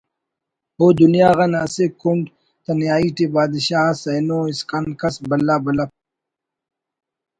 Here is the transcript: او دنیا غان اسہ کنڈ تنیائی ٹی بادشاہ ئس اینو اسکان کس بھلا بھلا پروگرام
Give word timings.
او 0.79 0.85
دنیا 0.99 1.29
غان 1.37 1.53
اسہ 1.63 1.85
کنڈ 2.01 2.23
تنیائی 2.63 3.09
ٹی 3.15 3.25
بادشاہ 3.33 3.85
ئس 3.91 4.01
اینو 4.11 4.39
اسکان 4.51 4.85
کس 4.99 5.15
بھلا 5.29 5.55
بھلا 5.65 5.85
پروگرام 5.89 5.89